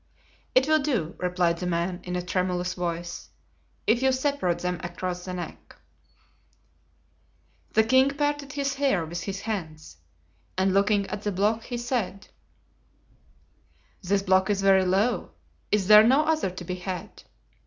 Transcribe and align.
"It 0.55 0.67
will 0.67 0.79
do," 0.79 1.13
replied 1.19 1.59
the 1.59 1.67
man, 1.67 1.99
in 2.03 2.15
a 2.15 2.23
tremulous 2.23 2.73
voice, 2.73 3.29
"if 3.85 4.01
you 4.01 4.11
separate 4.11 4.57
them 4.57 4.79
across 4.83 5.25
the 5.25 5.33
neck." 5.35 5.75
The 7.73 7.83
king 7.83 8.09
parted 8.09 8.53
his 8.53 8.73
hair 8.73 9.05
with 9.05 9.21
his 9.21 9.41
hands, 9.41 9.97
and 10.57 10.73
looking 10.73 11.05
at 11.05 11.21
the 11.21 11.31
block 11.31 11.65
he 11.65 11.77
said: 11.77 12.29
"This 14.01 14.23
block 14.23 14.49
is 14.49 14.63
very 14.63 14.85
low, 14.85 15.33
is 15.71 15.85
there 15.85 16.01
no 16.01 16.21
other 16.23 16.49
to 16.49 16.63
be 16.63 16.77
had?" 16.77 17.21